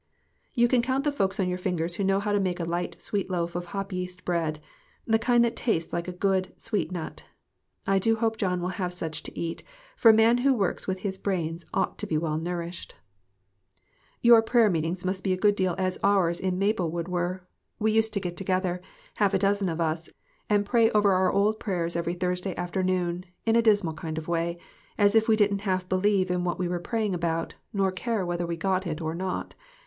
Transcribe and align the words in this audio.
You 0.55 0.67
can 0.67 0.81
count 0.81 1.03
the 1.03 1.11
folks 1.11 1.39
on 1.39 1.47
your 1.47 1.59
fingers 1.59 1.93
who 1.93 2.03
know 2.03 2.19
how 2.19 2.31
to 2.31 2.39
make 2.39 2.59
a 2.59 2.65
light, 2.65 2.99
sweet 2.99 3.29
loaf 3.29 3.53
of 3.55 3.67
hop 3.67 3.93
yeast 3.93 4.25
bread 4.25 4.59
the 5.05 5.19
kind 5.19 5.45
that 5.45 5.55
tastes 5.55 5.93
like 5.93 6.07
a 6.07 6.11
good, 6.11 6.51
sweet 6.59 6.91
nut. 6.91 7.25
I 7.85 7.99
do 7.99 8.15
hope 8.15 8.35
John 8.37 8.61
will 8.61 8.69
have 8.81 8.95
such 8.95 9.21
to 9.21 9.39
eat; 9.39 9.63
for 9.95 10.09
a 10.09 10.13
man 10.15 10.39
who 10.39 10.55
works 10.55 10.87
with 10.87 11.01
his 11.01 11.19
brains 11.19 11.67
ought 11.71 11.99
to 11.99 12.07
be 12.07 12.17
well 12.17 12.39
nourished. 12.39 12.93
32 12.93 13.05
GOOD 13.27 13.55
BREAD 13.61 13.75
AND 13.77 13.83
GOOD 13.83 14.01
MEETINGS. 14.01 14.27
Your 14.27 14.41
prayer 14.41 14.69
meetings 14.71 15.05
must 15.05 15.23
be 15.23 15.33
a 15.33 15.37
good 15.37 15.55
deal 15.55 15.75
as 15.77 15.99
ours 16.03 16.39
in 16.39 16.57
Maplewood 16.57 17.07
were. 17.07 17.43
We 17.77 17.91
used 17.91 18.11
to 18.15 18.19
get 18.19 18.35
together, 18.35 18.81
half 19.17 19.35
a 19.35 19.37
dozen 19.37 19.69
of 19.69 19.79
us, 19.79 20.09
and 20.49 20.65
pray 20.65 20.89
over 20.89 21.11
our 21.11 21.31
old 21.31 21.59
prayers 21.59 21.95
every 21.95 22.15
Thursday 22.15 22.55
afternoon 22.55 23.25
in 23.45 23.55
a 23.55 23.61
dismal 23.61 23.93
kind 23.93 24.17
of 24.17 24.27
way 24.27 24.57
as 24.97 25.13
if 25.13 25.27
we 25.27 25.35
didn't 25.35 25.59
half 25.61 25.87
believe 25.87 26.31
in 26.31 26.43
what 26.43 26.57
we 26.57 26.67
were 26.67 26.79
praying 26.79 27.13
about, 27.13 27.53
nor 27.71 27.91
care 27.91 28.25
whether 28.25 28.47
we 28.47 28.57
got 28.57 28.87
it 28.87 28.99
or 28.99 29.13
not. 29.13 29.53